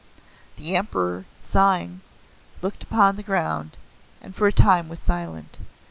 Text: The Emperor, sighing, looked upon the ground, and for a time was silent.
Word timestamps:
The 0.55 0.75
Emperor, 0.75 1.25
sighing, 1.39 2.01
looked 2.63 2.81
upon 2.81 3.17
the 3.17 3.21
ground, 3.21 3.77
and 4.19 4.35
for 4.35 4.47
a 4.47 4.51
time 4.51 4.89
was 4.89 4.97
silent. 4.99 5.59